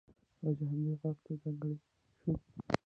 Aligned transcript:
یوازې 0.41 0.63
همدې 0.69 0.93
غار 0.99 1.15
ته 1.23 1.31
ځانګړی 1.41 1.75
شو. 2.21 2.31